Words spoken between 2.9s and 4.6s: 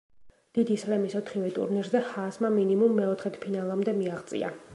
მეოთხედფინალამდე მიაღწია.